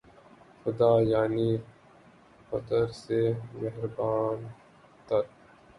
خدا‘ 0.61 0.91
یعنی 1.03 1.49
پدر 2.49 2.87
سے 3.01 3.19
مہرباں 3.53 4.25
تر 5.07 5.21